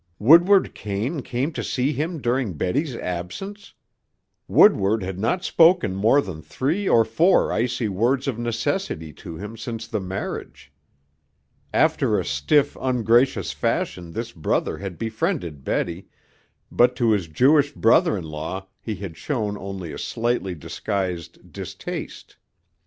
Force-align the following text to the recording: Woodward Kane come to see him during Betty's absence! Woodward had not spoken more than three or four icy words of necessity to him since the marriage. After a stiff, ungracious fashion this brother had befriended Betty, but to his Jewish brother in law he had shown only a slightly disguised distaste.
Woodward 0.17 0.73
Kane 0.73 1.21
come 1.21 1.51
to 1.51 1.63
see 1.63 1.93
him 1.93 2.21
during 2.23 2.53
Betty's 2.53 2.95
absence! 2.95 3.75
Woodward 4.47 5.03
had 5.03 5.19
not 5.19 5.43
spoken 5.43 5.93
more 5.93 6.21
than 6.21 6.41
three 6.41 6.89
or 6.89 7.05
four 7.05 7.51
icy 7.51 7.87
words 7.87 8.27
of 8.27 8.39
necessity 8.39 9.13
to 9.13 9.37
him 9.37 9.55
since 9.55 9.85
the 9.85 9.99
marriage. 9.99 10.71
After 11.71 12.17
a 12.19 12.25
stiff, 12.25 12.75
ungracious 12.81 13.51
fashion 13.51 14.13
this 14.13 14.31
brother 14.31 14.79
had 14.79 14.97
befriended 14.97 15.63
Betty, 15.63 16.07
but 16.71 16.95
to 16.95 17.11
his 17.11 17.27
Jewish 17.27 17.71
brother 17.71 18.17
in 18.17 18.23
law 18.25 18.69
he 18.81 18.95
had 18.95 19.15
shown 19.15 19.55
only 19.55 19.93
a 19.93 19.99
slightly 19.99 20.55
disguised 20.55 21.51
distaste. 21.51 22.37